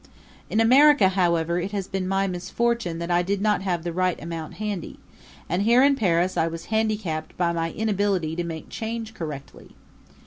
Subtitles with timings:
[0.49, 4.19] In America, however, it has been my misfortune that I did not have the right
[4.19, 4.97] amount handy;
[5.47, 9.75] and here in Paris I was handicapped by my inability to make change correctly.